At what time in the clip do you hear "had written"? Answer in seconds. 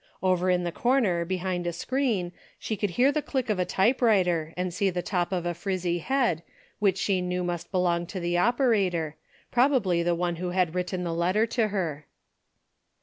10.49-11.03